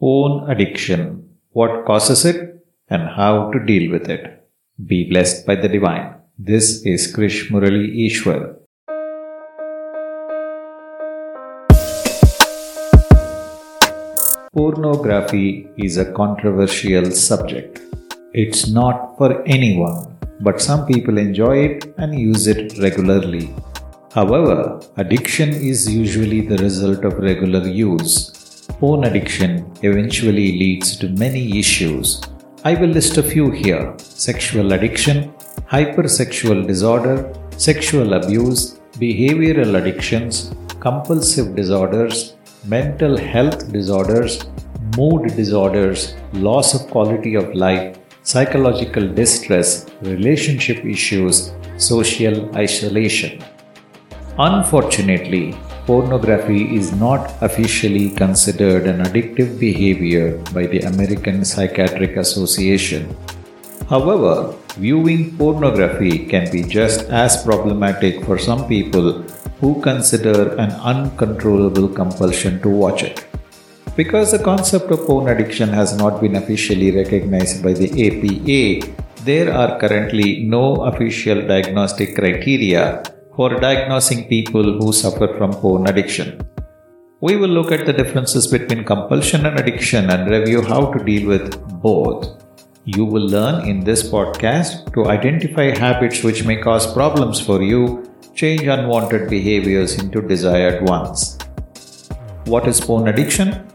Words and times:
Porn 0.00 0.50
addiction, 0.50 1.28
what 1.50 1.84
causes 1.84 2.24
it, 2.24 2.64
and 2.88 3.02
how 3.06 3.50
to 3.50 3.58
deal 3.62 3.92
with 3.92 4.08
it. 4.08 4.48
Be 4.86 5.10
blessed 5.10 5.44
by 5.44 5.56
the 5.56 5.68
divine. 5.68 6.14
This 6.38 6.86
is 6.86 7.14
Krish 7.14 7.50
Murali 7.50 8.06
Ishwar. 8.06 8.56
Pornography 14.54 15.68
is 15.76 15.98
a 15.98 16.10
controversial 16.14 17.10
subject. 17.10 17.82
It's 18.32 18.68
not 18.68 19.18
for 19.18 19.42
anyone, 19.46 20.16
but 20.40 20.62
some 20.62 20.86
people 20.86 21.18
enjoy 21.18 21.58
it 21.58 21.94
and 21.98 22.18
use 22.18 22.46
it 22.46 22.78
regularly. 22.78 23.54
However, 24.14 24.80
addiction 24.96 25.50
is 25.50 25.92
usually 25.92 26.40
the 26.40 26.56
result 26.56 27.04
of 27.04 27.18
regular 27.18 27.68
use 27.68 28.39
Porn 28.78 29.04
addiction 29.04 29.70
eventually 29.82 30.52
leads 30.58 30.96
to 30.96 31.08
many 31.08 31.58
issues. 31.58 32.20
I 32.64 32.74
will 32.74 32.88
list 32.88 33.16
a 33.18 33.22
few 33.22 33.50
here 33.50 33.94
sexual 33.98 34.72
addiction, 34.72 35.32
hypersexual 35.70 36.66
disorder, 36.66 37.32
sexual 37.56 38.14
abuse, 38.14 38.80
behavioral 38.96 39.80
addictions, 39.80 40.52
compulsive 40.80 41.54
disorders, 41.54 42.34
mental 42.64 43.16
health 43.16 43.72
disorders, 43.72 44.44
mood 44.96 45.34
disorders, 45.36 46.14
loss 46.32 46.74
of 46.74 46.90
quality 46.90 47.34
of 47.34 47.54
life, 47.54 47.98
psychological 48.22 49.08
distress, 49.08 49.86
relationship 50.02 50.84
issues, 50.84 51.52
social 51.76 52.54
isolation. 52.56 53.42
Unfortunately, 54.38 55.54
pornography 55.90 56.76
is 56.76 56.92
not 56.92 57.22
officially 57.46 58.10
considered 58.10 58.84
an 58.90 58.98
addictive 59.06 59.58
behavior 59.58 60.26
by 60.56 60.64
the 60.72 60.82
American 60.90 61.44
Psychiatric 61.44 62.16
Association. 62.16 63.02
However, 63.88 64.54
viewing 64.76 65.36
pornography 65.36 66.26
can 66.32 66.48
be 66.52 66.62
just 66.62 67.00
as 67.22 67.42
problematic 67.42 68.24
for 68.24 68.38
some 68.38 68.68
people 68.68 69.22
who 69.60 69.72
consider 69.80 70.54
an 70.64 70.70
uncontrollable 70.92 71.88
compulsion 71.88 72.62
to 72.62 72.68
watch 72.68 73.02
it. 73.02 73.26
Because 73.96 74.30
the 74.30 74.44
concept 74.50 74.92
of 74.92 75.04
porn 75.08 75.28
addiction 75.28 75.70
has 75.70 75.96
not 75.98 76.20
been 76.20 76.36
officially 76.36 76.92
recognized 76.92 77.64
by 77.64 77.72
the 77.72 77.90
APA, 78.06 78.92
there 79.24 79.52
are 79.52 79.80
currently 79.80 80.44
no 80.44 80.84
official 80.84 81.44
diagnostic 81.48 82.14
criteria 82.14 83.02
for 83.40 83.58
diagnosing 83.58 84.28
people 84.28 84.66
who 84.78 84.92
suffer 84.92 85.26
from 85.36 85.50
porn 85.60 85.86
addiction. 85.88 86.28
We 87.22 87.36
will 87.36 87.48
look 87.48 87.72
at 87.72 87.86
the 87.86 87.94
differences 87.94 88.46
between 88.46 88.84
compulsion 88.84 89.46
and 89.46 89.58
addiction 89.58 90.10
and 90.10 90.30
review 90.30 90.60
how 90.60 90.92
to 90.92 91.02
deal 91.02 91.26
with 91.26 91.56
both. 91.80 92.26
You 92.84 93.06
will 93.06 93.26
learn 93.26 93.66
in 93.66 93.80
this 93.80 94.02
podcast 94.02 94.92
to 94.92 95.06
identify 95.06 95.74
habits 95.84 96.22
which 96.22 96.44
may 96.44 96.58
cause 96.58 96.92
problems 96.92 97.40
for 97.40 97.62
you, 97.62 98.12
change 98.34 98.64
unwanted 98.64 99.30
behaviors 99.30 99.98
into 99.98 100.20
desired 100.20 100.86
ones. 100.86 101.38
What 102.44 102.68
is 102.68 102.78
porn 102.78 103.08
addiction? 103.08 103.69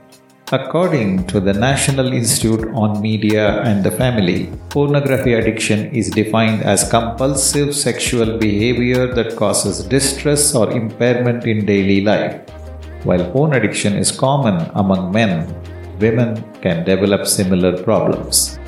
According 0.52 1.26
to 1.30 1.40
the 1.40 1.54
National 1.54 2.14
Institute 2.14 2.70
on 2.76 3.02
Media 3.02 3.64
and 3.64 3.84
the 3.84 3.90
Family, 3.90 4.52
pornography 4.70 5.34
addiction 5.34 5.90
is 5.90 6.12
defined 6.12 6.62
as 6.62 6.88
compulsive 6.88 7.76
sexual 7.76 8.38
behavior 8.38 9.12
that 9.16 9.38
causes 9.38 9.84
distress 9.84 10.54
or 10.54 10.70
impairment 10.70 11.48
in 11.48 11.66
daily 11.66 12.02
life. 12.02 12.48
While 13.06 13.32
porn 13.32 13.56
addiction 13.56 13.96
is 13.98 14.12
common 14.12 14.70
among 14.76 15.12
men, 15.12 15.50
women 16.00 16.46
can 16.62 16.86
develop 16.86 17.26
similar 17.26 17.82
problems. 17.82 18.60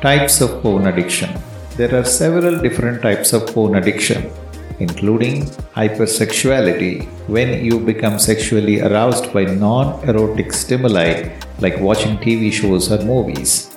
Types 0.00 0.40
of 0.40 0.62
porn 0.62 0.86
addiction 0.86 1.30
There 1.76 1.98
are 1.98 2.04
several 2.04 2.60
different 2.60 3.02
types 3.02 3.32
of 3.32 3.48
porn 3.48 3.74
addiction 3.74 4.30
including 4.78 5.42
hypersexuality, 5.74 7.06
when 7.28 7.64
you 7.64 7.80
become 7.80 8.18
sexually 8.18 8.80
aroused 8.80 9.32
by 9.32 9.44
non 9.44 10.06
erotic 10.08 10.52
stimuli 10.52 11.30
like 11.60 11.80
watching 11.80 12.16
TV 12.18 12.52
shows 12.52 12.90
or 12.92 13.02
movies. 13.04 13.72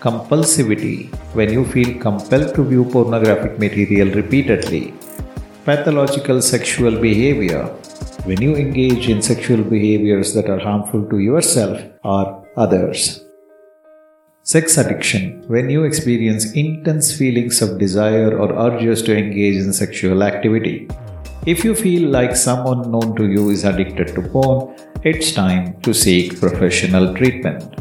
Compulsivity, 0.00 1.14
when 1.34 1.52
you 1.52 1.64
feel 1.64 1.98
compelled 2.00 2.54
to 2.54 2.64
view 2.64 2.84
pornographic 2.84 3.58
material 3.58 4.08
repeatedly. 4.10 4.94
Pathological 5.64 6.42
sexual 6.42 7.00
behavior, 7.00 7.66
when 8.24 8.42
you 8.42 8.56
engage 8.56 9.08
in 9.08 9.22
sexual 9.22 9.62
behaviors 9.62 10.34
that 10.34 10.50
are 10.50 10.58
harmful 10.58 11.08
to 11.08 11.18
yourself 11.18 11.80
or 12.02 12.44
others. 12.56 13.21
Sex 14.44 14.76
addiction, 14.76 15.44
when 15.46 15.70
you 15.70 15.84
experience 15.84 16.50
intense 16.54 17.16
feelings 17.16 17.62
of 17.62 17.78
desire 17.78 18.36
or 18.36 18.52
urges 18.52 19.00
to 19.02 19.16
engage 19.16 19.54
in 19.54 19.72
sexual 19.72 20.24
activity. 20.24 20.88
If 21.46 21.62
you 21.62 21.76
feel 21.76 22.10
like 22.10 22.34
someone 22.34 22.90
known 22.90 23.14
to 23.14 23.30
you 23.30 23.50
is 23.50 23.62
addicted 23.62 24.08
to 24.16 24.22
porn, 24.22 24.74
it's 25.04 25.30
time 25.30 25.80
to 25.82 25.94
seek 25.94 26.40
professional 26.40 27.14
treatment. 27.14 27.80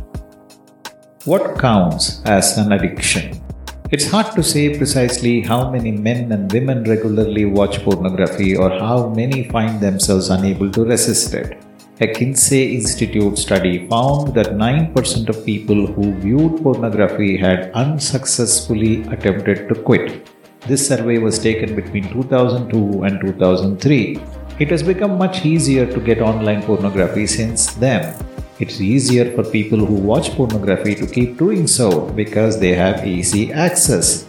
What 1.26 1.58
counts 1.58 2.22
as 2.26 2.56
an 2.60 2.74
addiction? 2.74 3.42
It's 3.90 4.12
hard 4.12 4.32
to 4.36 4.44
say 4.44 4.78
precisely 4.78 5.42
how 5.42 5.72
many 5.72 5.92
men 5.92 6.32
and 6.32 6.54
women 6.54 6.84
regularly 6.84 7.46
watch 7.46 7.84
pornography 7.84 8.56
or 8.56 8.70
how 8.70 9.10
many 9.10 9.50
find 9.50 9.82
themselves 9.82 10.30
unable 10.30 10.70
to 10.74 10.86
resist 10.86 11.34
it. 11.34 11.60
A 12.04 12.08
Kinsey 12.08 12.74
Institute 12.74 13.38
study 13.38 13.88
found 13.88 14.34
that 14.34 14.54
9% 14.54 15.30
of 15.30 15.46
people 15.46 15.86
who 15.86 16.14
viewed 16.16 16.64
pornography 16.64 17.38
had 17.38 17.72
unsuccessfully 17.74 19.04
attempted 19.04 19.70
to 19.70 19.76
quit. 19.76 20.28
This 20.62 20.88
survey 20.88 21.20
was 21.20 21.38
taken 21.38 21.76
between 21.76 22.12
2002 22.12 23.04
and 23.04 23.22
2003. 23.22 24.20
It 24.58 24.72
has 24.72 24.82
become 24.82 25.20
much 25.20 25.46
easier 25.46 25.86
to 25.86 26.00
get 26.00 26.24
online 26.24 26.64
pornography 26.64 27.28
since 27.28 27.72
then. 27.76 28.16
It's 28.60 28.82
easier 28.82 29.36
for 29.36 29.44
people 29.44 29.86
who 29.86 29.94
watch 29.94 30.32
pornography 30.32 30.96
to 30.96 31.06
keep 31.06 31.38
doing 31.38 31.68
so 31.68 32.08
because 32.22 32.60
they 32.60 32.74
have 32.74 33.06
easy 33.06 33.54
access. 33.54 34.26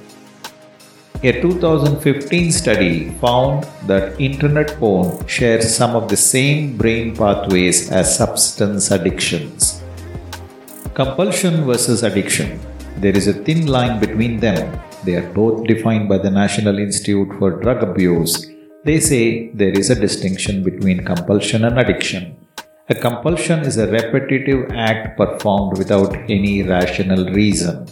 A 1.25 1.41
2015 1.41 2.51
study 2.51 3.11
found 3.21 3.63
that 3.87 4.21
internet 4.21 4.77
porn 4.81 5.25
shares 5.29 5.73
some 5.73 5.95
of 5.95 6.09
the 6.09 6.17
same 6.17 6.77
brain 6.77 7.15
pathways 7.15 7.93
as 7.93 8.17
substance 8.17 8.91
addictions. 8.91 9.81
Compulsion 10.95 11.65
versus 11.65 12.03
addiction. 12.03 12.59
There 12.97 13.17
is 13.17 13.29
a 13.29 13.35
thin 13.35 13.67
line 13.67 14.01
between 14.01 14.41
them. 14.41 14.81
They 15.05 15.15
are 15.15 15.33
both 15.33 15.65
defined 15.69 16.09
by 16.09 16.19
the 16.19 16.31
National 16.31 16.81
Institute 16.81 17.29
for 17.39 17.53
Drug 17.63 17.85
Abuse. 17.85 18.51
They 18.85 18.99
say 18.99 19.51
there 19.51 19.79
is 19.79 19.91
a 19.91 20.01
distinction 20.07 20.65
between 20.65 21.05
compulsion 21.05 21.65
and 21.65 21.79
addiction. 21.79 22.37
A 22.89 22.97
compulsion 22.97 23.61
is 23.61 23.77
a 23.77 23.87
repetitive 23.87 24.73
act 24.73 25.17
performed 25.17 25.79
without 25.79 26.17
any 26.29 26.65
rational 26.65 27.27
reason. 27.27 27.87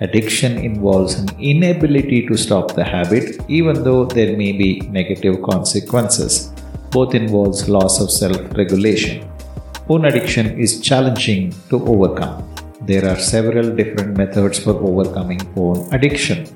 Addiction 0.00 0.58
involves 0.58 1.14
an 1.14 1.28
inability 1.40 2.26
to 2.26 2.36
stop 2.36 2.74
the 2.74 2.84
habit, 2.84 3.40
even 3.48 3.82
though 3.82 4.04
there 4.04 4.36
may 4.36 4.52
be 4.52 4.80
negative 4.90 5.40
consequences. 5.42 6.52
Both 6.90 7.14
involves 7.14 7.66
loss 7.66 7.98
of 7.98 8.10
self-regulation. 8.10 9.26
Porn 9.86 10.04
addiction 10.04 10.58
is 10.60 10.82
challenging 10.82 11.54
to 11.70 11.82
overcome. 11.86 12.46
There 12.82 13.08
are 13.08 13.18
several 13.18 13.74
different 13.74 14.18
methods 14.18 14.58
for 14.58 14.74
overcoming 14.74 15.38
porn 15.54 15.88
addiction. 15.94 16.46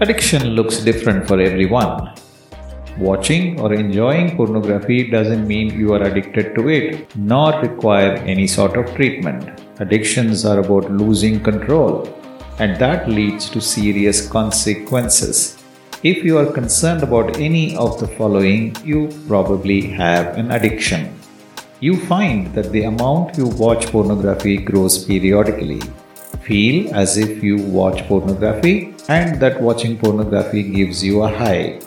Addiction 0.00 0.50
looks 0.50 0.84
different 0.84 1.26
for 1.26 1.40
everyone. 1.40 2.14
Watching 2.96 3.58
or 3.58 3.74
enjoying 3.74 4.36
pornography 4.36 5.10
doesn't 5.10 5.48
mean 5.48 5.76
you 5.76 5.94
are 5.94 6.02
addicted 6.04 6.54
to 6.54 6.68
it, 6.68 7.16
nor 7.16 7.60
require 7.60 8.14
any 8.18 8.46
sort 8.46 8.76
of 8.76 8.94
treatment. 8.94 9.63
Addictions 9.80 10.44
are 10.44 10.60
about 10.60 10.88
losing 10.88 11.42
control, 11.42 12.08
and 12.60 12.76
that 12.78 13.08
leads 13.08 13.50
to 13.50 13.60
serious 13.60 14.28
consequences. 14.28 15.58
If 16.04 16.22
you 16.22 16.38
are 16.38 16.46
concerned 16.46 17.02
about 17.02 17.38
any 17.38 17.76
of 17.76 17.98
the 17.98 18.06
following, 18.06 18.76
you 18.84 19.08
probably 19.26 19.80
have 19.80 20.38
an 20.38 20.52
addiction. 20.52 21.18
You 21.80 21.96
find 22.06 22.54
that 22.54 22.70
the 22.70 22.84
amount 22.84 23.36
you 23.36 23.48
watch 23.48 23.86
pornography 23.86 24.58
grows 24.58 25.04
periodically. 25.04 25.80
Feel 26.42 26.94
as 26.94 27.16
if 27.18 27.42
you 27.42 27.56
watch 27.56 28.06
pornography 28.06 28.94
and 29.08 29.40
that 29.40 29.60
watching 29.60 29.98
pornography 29.98 30.62
gives 30.62 31.02
you 31.02 31.22
a 31.24 31.28
high. 31.28 31.80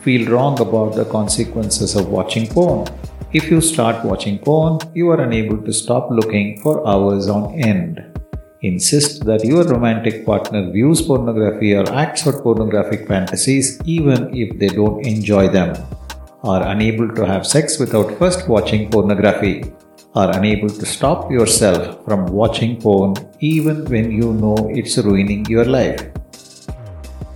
Feel 0.00 0.30
wrong 0.30 0.58
about 0.60 0.94
the 0.94 1.04
consequences 1.04 1.94
of 1.94 2.08
watching 2.08 2.46
porn 2.46 2.86
if 3.34 3.50
you 3.50 3.60
start 3.60 4.04
watching 4.04 4.38
porn, 4.38 4.78
you 4.94 5.10
are 5.10 5.20
unable 5.20 5.58
to 5.58 5.72
stop 5.72 6.08
looking 6.08 6.60
for 6.60 6.86
hours 6.86 7.28
on 7.28 7.52
end. 7.60 8.00
Insist 8.62 9.24
that 9.24 9.44
your 9.44 9.64
romantic 9.64 10.24
partner 10.24 10.70
views 10.70 11.02
pornography 11.02 11.74
or 11.74 11.84
acts 11.92 12.28
out 12.28 12.44
pornographic 12.44 13.08
fantasies 13.08 13.80
even 13.84 14.32
if 14.32 14.56
they 14.60 14.68
don't 14.68 15.04
enjoy 15.04 15.48
them. 15.48 15.76
Are 16.44 16.62
unable 16.68 17.08
to 17.16 17.26
have 17.26 17.44
sex 17.44 17.80
without 17.80 18.16
first 18.18 18.48
watching 18.48 18.88
pornography. 18.90 19.56
are 20.20 20.30
unable 20.38 20.68
to 20.68 20.86
stop 20.86 21.22
yourself 21.36 21.86
from 22.04 22.20
watching 22.40 22.80
porn 22.82 23.14
even 23.40 23.84
when 23.92 24.12
you 24.18 24.32
know 24.42 24.56
it's 24.80 24.96
ruining 25.06 25.44
your 25.46 25.64
life. 25.64 26.02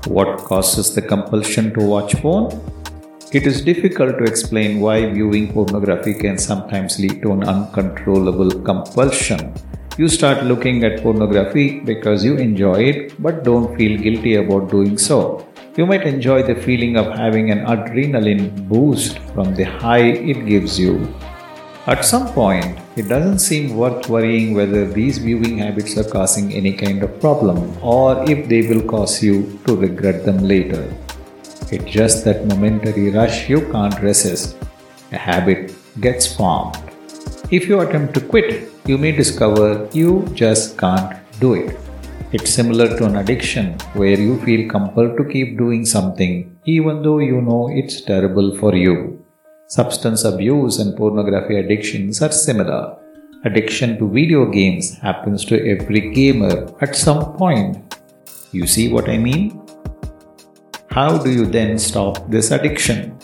What 0.07 0.39
causes 0.51 0.95
the 0.95 1.03
compulsion 1.03 1.75
to 1.75 1.81
watch 1.95 2.15
porn? 2.23 2.78
It 3.31 3.47
is 3.47 3.61
difficult 3.61 4.17
to 4.17 4.25
explain 4.25 4.81
why 4.81 5.05
viewing 5.05 5.53
pornography 5.53 6.15
can 6.15 6.39
sometimes 6.39 6.99
lead 6.99 7.21
to 7.21 7.33
an 7.33 7.45
uncontrollable 7.45 8.51
compulsion. 8.63 9.53
You 9.99 10.09
start 10.09 10.45
looking 10.45 10.83
at 10.83 11.03
pornography 11.03 11.81
because 11.81 12.25
you 12.25 12.37
enjoy 12.37 12.85
it 12.85 13.23
but 13.23 13.45
don't 13.45 13.77
feel 13.77 14.01
guilty 14.01 14.37
about 14.37 14.71
doing 14.71 14.97
so. 14.97 15.47
You 15.77 15.85
might 15.85 16.07
enjoy 16.07 16.43
the 16.43 16.55
feeling 16.55 16.97
of 16.97 17.15
having 17.19 17.51
an 17.51 17.67
adrenaline 17.67 18.67
boost 18.67 19.19
from 19.35 19.55
the 19.55 19.65
high 19.65 20.09
it 20.33 20.47
gives 20.47 20.81
you. 20.81 21.15
At 21.87 22.07
some 22.07 22.29
point, 22.29 22.79
it 22.97 23.09
doesn't 23.09 23.41
seem 23.41 23.77
worth 23.77 24.09
worrying 24.09 24.55
whether 24.55 24.87
these 24.87 25.19
viewing 25.19 25.59
habits 25.59 25.99
are 25.99 26.09
causing 26.09 26.55
any 26.55 26.73
kind 26.73 27.03
of 27.03 27.21
problem 27.21 27.77
or 27.83 28.25
if 28.31 28.49
they 28.49 28.63
will 28.63 28.83
cause 28.83 29.23
you 29.23 29.61
to 29.67 29.77
regret 29.77 30.25
them 30.25 30.39
later. 30.39 30.91
It's 31.71 31.85
just 31.85 32.25
that 32.25 32.47
momentary 32.47 33.11
rush 33.11 33.49
you 33.49 33.61
can't 33.71 34.01
resist. 34.01 34.57
A 35.13 35.19
habit 35.19 35.75
gets 36.01 36.27
formed. 36.27 36.79
If 37.51 37.69
you 37.69 37.81
attempt 37.81 38.15
to 38.15 38.21
quit, 38.21 38.71
you 38.87 38.97
may 38.97 39.13
discover 39.13 39.87
you 39.93 40.27
just 40.33 40.79
can't 40.79 41.17
do 41.41 41.53
it. 41.55 41.77
It's 42.33 42.51
similar 42.51 42.89
to 42.97 43.05
an 43.05 43.17
addiction 43.17 43.75
where 43.93 44.19
you 44.19 44.41
feel 44.45 44.69
compelled 44.71 45.19
to 45.19 45.25
keep 45.25 45.59
doing 45.59 45.85
something 45.85 46.59
even 46.65 47.03
though 47.03 47.19
you 47.19 47.41
know 47.43 47.69
it's 47.71 48.01
terrible 48.01 48.57
for 48.57 48.75
you. 48.75 49.23
Substance 49.67 50.25
abuse 50.25 50.79
and 50.79 50.97
pornography 50.97 51.59
addictions 51.59 52.23
are 52.23 52.33
similar. 52.33 52.97
Addiction 53.45 53.99
to 53.99 54.11
video 54.11 54.47
games 54.47 54.97
happens 54.99 55.45
to 55.45 55.57
every 55.69 56.13
gamer 56.15 56.67
at 56.81 56.97
some 56.97 57.37
point. 57.37 57.95
You 58.53 58.67
see 58.67 58.91
what 58.91 59.11
I 59.11 59.19
mean? 59.19 59.68
How 60.99 61.17
do 61.17 61.31
you 61.31 61.47
then 61.47 61.79
stop 61.79 62.29
this 62.29 62.51
addiction? 62.51 63.17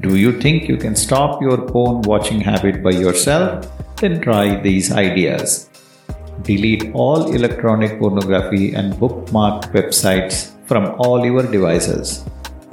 Do 0.00 0.16
you 0.16 0.32
think 0.38 0.68
you 0.68 0.76
can 0.76 0.94
stop 0.94 1.40
your 1.40 1.56
porn 1.56 2.02
watching 2.02 2.42
habit 2.42 2.82
by 2.82 2.90
yourself? 2.90 3.64
Then 3.96 4.20
try 4.20 4.60
these 4.60 4.92
ideas. 4.92 5.70
Delete 6.42 6.92
all 6.92 7.32
electronic 7.32 7.98
pornography 7.98 8.74
and 8.74 9.00
bookmark 9.00 9.64
websites 9.72 10.50
from 10.66 10.94
all 10.98 11.24
your 11.24 11.50
devices. 11.50 12.22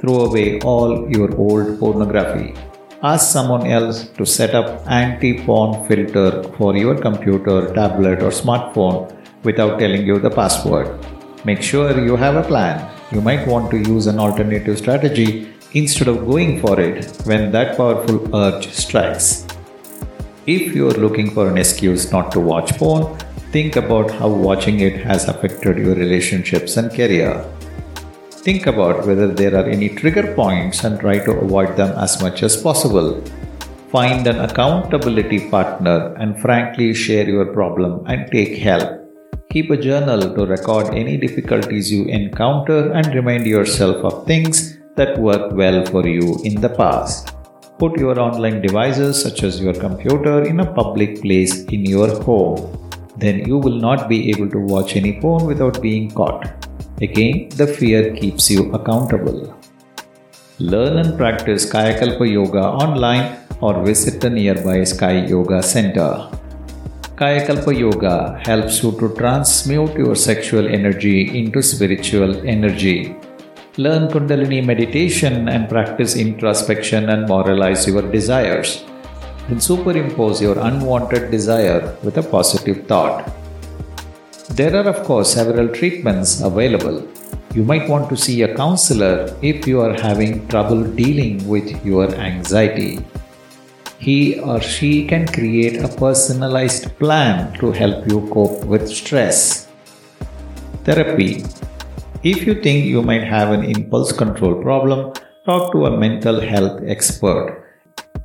Throw 0.00 0.26
away 0.26 0.60
all 0.60 1.10
your 1.10 1.34
old 1.36 1.78
pornography. 1.80 2.52
Ask 3.02 3.32
someone 3.32 3.66
else 3.66 4.08
to 4.18 4.26
set 4.26 4.54
up 4.54 4.86
anti-porn 4.86 5.88
filter 5.88 6.42
for 6.58 6.76
your 6.76 6.98
computer, 6.98 7.72
tablet 7.72 8.22
or 8.22 8.28
smartphone 8.28 9.10
without 9.42 9.78
telling 9.78 10.06
you 10.06 10.18
the 10.18 10.28
password. 10.28 10.92
Make 11.46 11.62
sure 11.62 11.98
you 11.98 12.16
have 12.16 12.36
a 12.36 12.42
plan 12.42 12.93
you 13.14 13.20
might 13.20 13.46
want 13.46 13.70
to 13.70 13.78
use 13.78 14.06
an 14.06 14.18
alternative 14.18 14.76
strategy 14.76 15.54
instead 15.72 16.08
of 16.08 16.26
going 16.26 16.60
for 16.60 16.80
it 16.80 17.06
when 17.24 17.52
that 17.52 17.76
powerful 17.76 18.34
urge 18.34 18.68
strikes. 18.70 19.46
If 20.46 20.74
you 20.74 20.88
are 20.88 21.00
looking 21.04 21.30
for 21.30 21.48
an 21.48 21.56
excuse 21.56 22.10
not 22.12 22.32
to 22.32 22.40
watch 22.40 22.76
porn, 22.76 23.16
think 23.52 23.76
about 23.76 24.10
how 24.10 24.28
watching 24.28 24.80
it 24.80 25.00
has 25.04 25.28
affected 25.28 25.78
your 25.78 25.94
relationships 25.94 26.76
and 26.76 26.90
career. 26.90 27.44
Think 28.30 28.66
about 28.66 29.06
whether 29.06 29.28
there 29.28 29.54
are 29.54 29.66
any 29.66 29.88
trigger 29.88 30.34
points 30.34 30.84
and 30.84 31.00
try 31.00 31.18
to 31.20 31.32
avoid 31.32 31.76
them 31.76 31.96
as 31.98 32.20
much 32.20 32.42
as 32.42 32.60
possible. 32.60 33.24
Find 33.90 34.26
an 34.26 34.40
accountability 34.40 35.48
partner 35.48 36.14
and 36.16 36.38
frankly 36.40 36.92
share 36.92 37.28
your 37.28 37.46
problem 37.46 38.04
and 38.06 38.30
take 38.30 38.58
help. 38.58 39.03
Keep 39.54 39.70
a 39.70 39.76
journal 39.76 40.20
to 40.34 40.44
record 40.46 40.92
any 41.00 41.16
difficulties 41.16 41.88
you 41.92 42.06
encounter 42.06 42.90
and 42.90 43.14
remind 43.14 43.46
yourself 43.46 43.98
of 44.08 44.26
things 44.26 44.78
that 44.96 45.16
worked 45.16 45.52
well 45.52 45.86
for 45.86 46.04
you 46.08 46.40
in 46.42 46.60
the 46.60 46.68
past. 46.68 47.32
Put 47.78 47.96
your 47.96 48.18
online 48.18 48.60
devices, 48.62 49.22
such 49.22 49.44
as 49.44 49.60
your 49.60 49.74
computer, 49.74 50.42
in 50.42 50.58
a 50.58 50.72
public 50.80 51.22
place 51.22 51.62
in 51.66 51.84
your 51.84 52.20
home. 52.24 52.58
Then 53.16 53.46
you 53.46 53.58
will 53.58 53.78
not 53.86 54.08
be 54.08 54.28
able 54.30 54.50
to 54.50 54.58
watch 54.58 54.96
any 54.96 55.20
porn 55.20 55.46
without 55.46 55.80
being 55.80 56.10
caught. 56.10 56.68
Again, 57.00 57.48
the 57.50 57.68
fear 57.68 58.12
keeps 58.16 58.50
you 58.50 58.72
accountable. 58.72 59.56
Learn 60.58 60.98
and 60.98 61.16
practice 61.16 61.64
Kayakalpa 61.64 62.28
Yoga 62.28 62.64
online 62.84 63.38
or 63.60 63.84
visit 63.84 64.20
the 64.20 64.30
nearby 64.30 64.82
Sky 64.82 65.26
Yoga 65.26 65.62
Center. 65.62 66.28
Kayakalpa 67.16 67.78
Yoga 67.78 68.40
helps 68.44 68.82
you 68.82 68.90
to 68.98 69.08
transmute 69.14 69.94
your 69.94 70.16
sexual 70.16 70.66
energy 70.66 71.38
into 71.38 71.62
spiritual 71.62 72.44
energy. 72.44 73.14
Learn 73.76 74.08
Kundalini 74.08 74.66
meditation 74.66 75.48
and 75.48 75.68
practice 75.68 76.16
introspection 76.16 77.10
and 77.10 77.28
moralize 77.28 77.86
your 77.86 78.02
desires. 78.02 78.82
Then 79.46 79.60
superimpose 79.60 80.42
your 80.42 80.58
unwanted 80.58 81.30
desire 81.30 81.96
with 82.02 82.18
a 82.18 82.22
positive 82.24 82.84
thought. 82.88 83.30
There 84.50 84.74
are, 84.74 84.88
of 84.88 85.04
course, 85.04 85.32
several 85.32 85.68
treatments 85.68 86.40
available. 86.40 87.06
You 87.54 87.62
might 87.62 87.88
want 87.88 88.08
to 88.08 88.16
see 88.16 88.42
a 88.42 88.56
counselor 88.56 89.32
if 89.40 89.68
you 89.68 89.80
are 89.82 89.94
having 89.94 90.48
trouble 90.48 90.82
dealing 90.82 91.46
with 91.46 91.86
your 91.86 92.12
anxiety 92.16 93.04
he 93.98 94.38
or 94.40 94.60
she 94.60 95.06
can 95.06 95.26
create 95.26 95.82
a 95.82 95.88
personalized 95.88 96.96
plan 96.98 97.52
to 97.58 97.72
help 97.72 98.06
you 98.06 98.28
cope 98.32 98.64
with 98.64 98.88
stress. 98.88 99.68
Therapy 100.84 101.44
If 102.22 102.46
you 102.46 102.54
think 102.62 102.86
you 102.86 103.02
might 103.02 103.24
have 103.24 103.50
an 103.52 103.64
impulse 103.64 104.12
control 104.12 104.62
problem, 104.62 105.12
talk 105.44 105.72
to 105.72 105.86
a 105.86 105.96
mental 105.96 106.40
health 106.40 106.80
expert. 106.86 107.64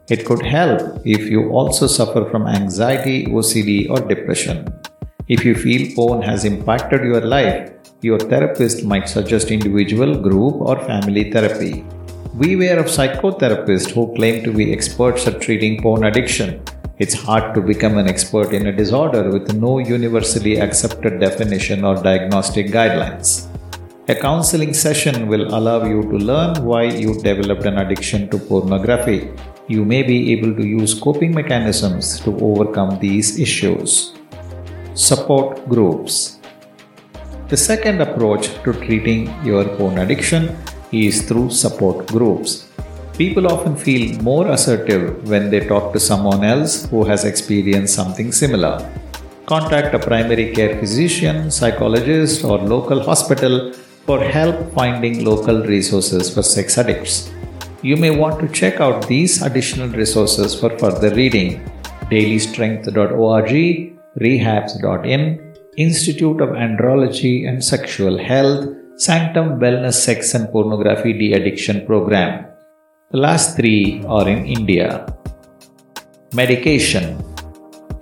It 0.10 0.26
could 0.26 0.42
help 0.42 1.02
if 1.06 1.30
you 1.30 1.50
also 1.50 1.86
suffer 1.86 2.24
from 2.32 2.48
anxiety, 2.48 3.26
OCD, 3.26 3.90
or 3.90 4.00
depression. 4.00 4.68
If 5.28 5.46
you 5.46 5.54
feel 5.54 5.94
porn 5.96 6.22
has 6.24 6.46
impacted 6.46 7.04
your 7.04 7.22
life, 7.22 7.72
your 8.02 8.18
therapist 8.18 8.86
might 8.86 9.10
suggest 9.10 9.52
individual, 9.52 10.16
group, 10.16 10.56
or 10.56 10.80
family 10.88 11.30
therapy. 11.30 11.86
Beware 12.38 12.78
of 12.78 12.86
psychotherapists 12.86 13.90
who 13.90 14.14
claim 14.14 14.44
to 14.44 14.54
be 14.54 14.72
experts 14.72 15.26
at 15.26 15.42
treating 15.42 15.82
porn 15.82 16.04
addiction. 16.04 16.62
It's 17.00 17.16
hard 17.16 17.56
to 17.56 17.62
become 17.62 17.98
an 17.98 18.08
expert 18.08 18.54
in 18.54 18.68
a 18.68 18.72
disorder 18.72 19.32
with 19.32 19.56
no 19.56 19.80
universally 19.80 20.62
accepted 20.62 21.20
definition 21.20 21.84
or 21.84 21.96
diagnostic 21.96 22.68
guidelines. 22.68 23.48
A 24.10 24.16
counseling 24.16 24.76
session 24.76 25.28
will 25.28 25.56
allow 25.56 25.84
you 25.86 26.04
to 26.04 26.18
learn 26.18 26.64
why 26.64 26.84
you 26.84 27.20
developed 27.20 27.66
an 27.66 27.80
addiction 27.80 28.30
to 28.30 28.38
pornography. 28.38 29.32
You 29.68 29.84
may 29.84 30.04
be 30.04 30.32
able 30.32 30.56
to 30.56 30.66
use 30.66 30.94
coping 30.94 31.34
mechanisms 31.34 32.20
to 32.22 32.38
overcome 32.38 33.00
these 33.00 33.40
issues. 33.40 34.14
Support 34.94 35.68
groups. 35.68 36.38
The 37.48 37.58
second 37.58 38.02
approach 38.02 38.50
to 38.64 38.74
treating 38.74 39.34
your 39.44 39.66
porn 39.78 39.98
addiction 39.98 40.56
is 40.92 41.22
through 41.28 41.50
support 41.52 42.08
groups. 42.08 42.68
People 43.18 43.48
often 43.48 43.76
feel 43.76 44.22
more 44.22 44.48
assertive 44.48 45.28
when 45.28 45.50
they 45.50 45.68
talk 45.68 45.92
to 45.94 46.00
someone 46.00 46.44
else 46.44 46.86
who 46.90 47.04
has 47.04 47.26
experienced 47.26 47.94
something 47.94 48.32
similar. 48.32 48.90
Contact 49.46 49.94
a 49.94 50.00
primary 50.00 50.54
care 50.54 50.78
physician, 50.80 51.52
psychologist, 51.52 52.44
or 52.44 52.60
local 52.60 53.04
hospital 53.04 53.74
for 54.06 54.24
help 54.24 54.74
finding 54.74 55.26
local 55.26 55.64
resources 55.64 56.34
for 56.34 56.42
sex 56.42 56.78
addicts. 56.78 57.30
You 57.82 57.98
may 57.98 58.12
want 58.12 58.40
to 58.40 58.48
check 58.48 58.80
out 58.80 59.08
these 59.08 59.42
additional 59.42 59.90
resources 59.90 60.60
for 60.60 60.70
further 60.78 61.14
reading 61.14 61.62
dailystrength.org, 62.12 63.52
rehabs.in, 64.20 65.56
Institute 65.78 66.42
of 66.42 66.50
Andrology 66.50 67.48
and 67.48 67.64
Sexual 67.64 68.18
Health, 68.18 68.68
Sanctum 69.04 69.62
Wellness 69.62 69.94
Sex 69.94 70.34
and 70.34 70.52
Pornography 70.52 71.14
De 71.14 71.32
Addiction 71.32 71.86
Program. 71.86 72.46
The 73.12 73.18
last 73.18 73.56
three 73.56 74.04
are 74.06 74.28
in 74.28 74.46
India. 74.46 75.06
Medication. 76.34 77.06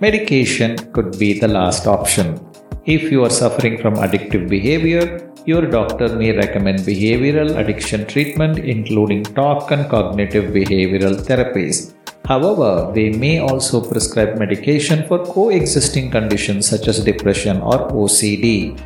Medication 0.00 0.76
could 0.92 1.16
be 1.16 1.38
the 1.38 1.46
last 1.46 1.86
option. 1.86 2.40
If 2.84 3.12
you 3.12 3.22
are 3.22 3.30
suffering 3.30 3.78
from 3.78 3.94
addictive 3.94 4.48
behavior, 4.48 5.30
your 5.46 5.70
doctor 5.70 6.08
may 6.16 6.32
recommend 6.32 6.80
behavioral 6.80 7.56
addiction 7.56 8.04
treatment, 8.04 8.58
including 8.58 9.22
talk 9.22 9.70
and 9.70 9.88
cognitive 9.88 10.52
behavioral 10.52 11.14
therapies. 11.14 11.94
However, 12.24 12.90
they 12.92 13.10
may 13.10 13.38
also 13.38 13.88
prescribe 13.88 14.36
medication 14.36 15.06
for 15.06 15.24
coexisting 15.24 16.10
conditions 16.10 16.66
such 16.66 16.88
as 16.88 17.04
depression 17.04 17.60
or 17.60 17.88
OCD. 17.90 18.76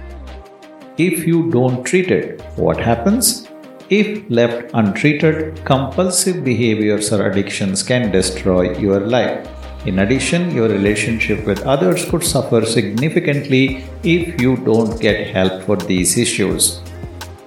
If 0.99 1.26
you 1.26 1.50
don't 1.50 1.84
treat 1.84 2.11
it, 2.11 2.42
what 2.56 2.78
happens? 2.78 3.49
If 3.88 4.28
left 4.28 4.72
untreated, 4.75 5.64
compulsive 5.64 6.44
behaviors 6.44 7.11
or 7.11 7.30
addictions 7.30 7.82
can 7.82 8.11
destroy 8.11 8.76
your 8.76 9.00
life. 9.00 9.49
In 9.87 10.00
addition, 10.00 10.54
your 10.54 10.68
relationship 10.68 11.46
with 11.46 11.62
others 11.62 12.04
could 12.04 12.22
suffer 12.22 12.66
significantly 12.66 13.84
if 14.02 14.38
you 14.38 14.58
don't 14.58 15.00
get 15.00 15.28
help 15.34 15.62
for 15.62 15.76
these 15.76 16.18
issues. 16.18 16.82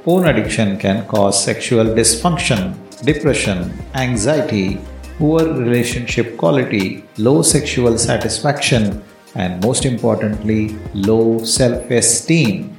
Porn 0.04 0.28
addiction 0.28 0.80
can 0.80 1.06
cause 1.06 1.44
sexual 1.44 1.86
dysfunction, 1.86 2.74
depression, 3.06 3.72
anxiety, 3.94 4.80
poor 5.20 5.54
relationship 5.54 6.36
quality, 6.36 7.04
low 7.20 7.44
sexual 7.44 8.00
satisfaction, 8.00 9.04
and 9.36 9.64
most 9.64 9.86
importantly, 9.86 10.76
low 10.96 11.38
self 11.44 11.92
esteem. 11.92 12.75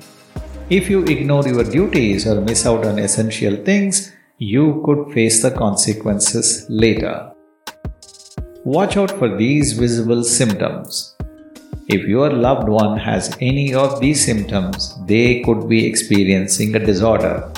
If 0.69 0.91
you 0.91 1.05
ignore 1.05 1.47
your 1.47 1.63
duties 1.63 2.27
or 2.27 2.41
miss 2.41 2.67
out 2.67 2.85
on 2.85 2.99
essential 2.99 3.55
things, 3.55 4.13
you 4.39 4.83
could 4.85 5.15
face 5.15 5.41
the 5.41 5.53
consequences 5.53 6.67
later. 6.69 7.31
Watch 8.65 8.97
out 8.97 9.13
for 9.13 9.37
these 9.37 9.75
visible 9.75 10.25
symptoms. 10.25 11.17
If 11.87 12.09
your 12.09 12.31
loved 12.33 12.69
one 12.69 12.99
has 12.99 13.37
any 13.41 13.75
of 13.75 14.01
these 14.01 14.25
symptoms, 14.25 14.99
they 15.07 15.41
could 15.43 15.69
be 15.69 15.87
experiencing 15.87 16.75
a 16.75 16.85
disorder. 16.85 17.49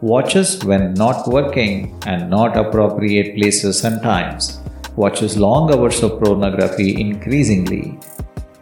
Watches 0.00 0.64
when 0.64 0.94
not 0.94 1.26
working 1.26 2.00
and 2.06 2.30
not 2.30 2.56
appropriate 2.56 3.34
places 3.34 3.84
and 3.84 4.00
times. 4.04 4.60
Watches 4.94 5.36
long 5.36 5.74
hours 5.74 6.00
of 6.04 6.20
pornography 6.22 7.00
increasingly. 7.00 7.98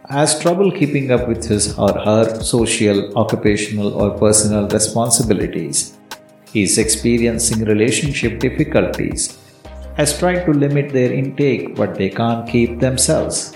Has 0.09 0.39
trouble 0.39 0.71
keeping 0.71 1.11
up 1.11 1.27
with 1.27 1.45
his 1.45 1.77
or 1.77 1.93
her 1.93 2.41
social, 2.41 3.15
occupational, 3.15 3.93
or 3.93 4.17
personal 4.17 4.67
responsibilities. 4.67 5.97
Is 6.55 6.79
experiencing 6.79 7.63
relationship 7.63 8.39
difficulties 8.39 9.37
has 9.97 10.17
tried 10.17 10.45
to 10.45 10.51
limit 10.51 10.91
their 10.93 11.13
intake 11.13 11.75
but 11.75 11.93
they 11.93 12.09
can't 12.09 12.49
keep 12.49 12.79
themselves. 12.79 13.55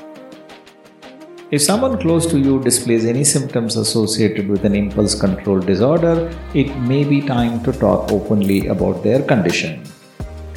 If 1.50 1.64
someone 1.64 1.98
close 1.98 2.28
to 2.28 2.38
you 2.38 2.60
displays 2.62 3.06
any 3.06 3.24
symptoms 3.24 3.76
associated 3.76 4.48
with 4.48 4.64
an 4.64 4.76
impulse 4.76 5.20
control 5.20 5.60
disorder, 5.60 6.32
it 6.54 6.76
may 6.82 7.04
be 7.04 7.22
time 7.22 7.64
to 7.64 7.72
talk 7.72 8.12
openly 8.12 8.68
about 8.68 9.04
their 9.04 9.24
condition. 9.24 9.82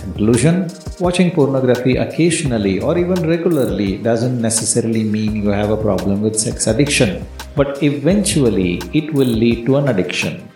Conclusion 0.06 0.68
Watching 1.00 1.32
pornography 1.32 1.96
occasionally 1.96 2.78
or 2.80 2.96
even 2.96 3.28
regularly 3.28 3.98
doesn't 3.98 4.40
necessarily 4.40 5.02
mean 5.02 5.34
you 5.34 5.48
have 5.48 5.70
a 5.70 5.76
problem 5.76 6.22
with 6.22 6.38
sex 6.38 6.68
addiction, 6.68 7.26
but 7.56 7.82
eventually 7.82 8.80
it 8.94 9.12
will 9.12 9.32
lead 9.42 9.66
to 9.66 9.76
an 9.78 9.88
addiction. 9.88 10.48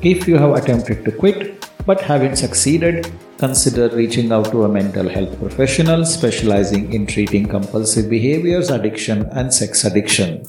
If 0.00 0.26
you 0.26 0.38
have 0.38 0.54
attempted 0.54 1.04
to 1.04 1.12
quit, 1.12 1.68
but 1.84 2.00
haven't 2.00 2.36
succeeded, 2.36 3.12
consider 3.36 3.90
reaching 3.90 4.32
out 4.32 4.50
to 4.52 4.64
a 4.64 4.68
mental 4.68 5.10
health 5.10 5.38
professional 5.38 6.06
specializing 6.06 6.92
in 6.94 7.06
treating 7.06 7.46
compulsive 7.46 8.08
behaviors, 8.08 8.70
addiction, 8.70 9.26
and 9.32 9.52
sex 9.52 9.84
addiction. 9.84 10.42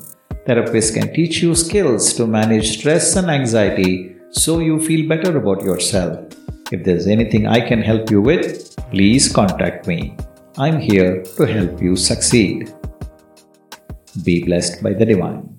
Therapists 0.47 0.93
can 0.93 1.13
teach 1.13 1.43
you 1.43 1.53
skills 1.53 2.13
to 2.13 2.25
manage 2.25 2.77
stress 2.77 3.17
and 3.17 3.29
anxiety 3.29 4.15
so 4.31 4.59
you 4.59 4.79
feel 4.79 5.07
better 5.09 5.37
about 5.37 5.63
yourself. 5.63 6.25
If 6.71 6.83
there's 6.83 7.05
anything 7.05 7.45
I 7.45 7.59
can 7.61 7.81
help 7.81 8.09
you 8.09 8.21
with, 8.21 8.75
please 8.89 9.31
contact 9.31 9.85
me. 9.85 10.17
I'm 10.57 10.79
here 10.79 11.21
to 11.37 11.45
help 11.45 11.79
you 11.79 11.95
succeed. 11.95 12.73
Be 14.23 14.43
blessed 14.43 14.81
by 14.81 14.93
the 14.93 15.05
divine. 15.05 15.54